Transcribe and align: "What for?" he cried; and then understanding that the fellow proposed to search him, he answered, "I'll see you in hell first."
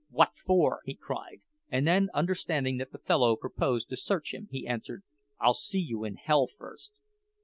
"What 0.09 0.31
for?" 0.35 0.79
he 0.85 0.95
cried; 0.95 1.41
and 1.69 1.85
then 1.87 2.09
understanding 2.15 2.77
that 2.77 2.91
the 2.91 2.97
fellow 2.97 3.35
proposed 3.35 3.87
to 3.89 3.95
search 3.95 4.33
him, 4.33 4.47
he 4.49 4.65
answered, 4.65 5.03
"I'll 5.39 5.53
see 5.53 5.77
you 5.79 6.03
in 6.05 6.15
hell 6.15 6.47
first." 6.47 6.93